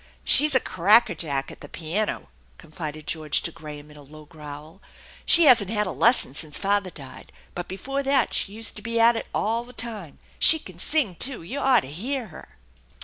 "She's 0.23 0.55
a 0.55 0.59
crackerjack 0.59 1.51
at 1.51 1.61
the 1.61 1.69
piano!" 1.69 2.29
confided 2.57 3.05
George 3.05 3.43
to 3.43 3.51
Graham 3.51 3.91
in 3.91 3.97
a 3.97 4.01
low 4.01 4.25
growl. 4.25 4.81
u 4.81 4.81
She 5.27 5.45
hasn't 5.45 5.69
had 5.69 5.85
a 5.85 5.91
lesson 5.91 6.33
since 6.33 6.57
father 6.57 6.89
died, 6.89 7.31
but 7.53 7.67
before 7.67 8.01
that 8.01 8.33
she 8.33 8.53
used 8.53 8.75
to 8.77 8.81
be 8.81 8.99
at 8.99 9.15
it 9.15 9.27
all 9.31 9.63
the 9.63 9.73
time. 9.73 10.17
She 10.39 10.57
c'n 10.57 10.79
sing 10.79 11.13
too. 11.17 11.43
You 11.43 11.59
oughtta 11.59 11.85
hear 11.91 12.29
her." 12.29 12.57